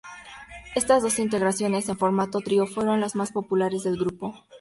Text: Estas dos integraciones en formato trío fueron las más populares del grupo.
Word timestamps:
Estas 0.73 1.03
dos 1.03 1.19
integraciones 1.19 1.87
en 1.87 1.95
formato 1.95 2.39
trío 2.39 2.65
fueron 2.65 2.99
las 3.01 3.13
más 3.15 3.31
populares 3.31 3.83
del 3.83 3.99
grupo. 3.99 4.33